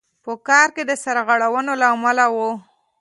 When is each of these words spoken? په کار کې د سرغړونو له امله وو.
په 0.23 0.31
کار 0.47 0.67
کې 0.75 0.83
د 0.85 0.91
سرغړونو 1.03 1.73
له 1.81 1.87
امله 1.95 2.25
وو. 2.35 2.51